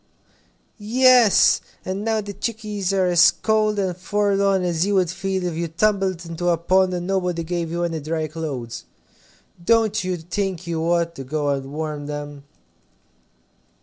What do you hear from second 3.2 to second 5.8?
cold and forlorn as you would feel if you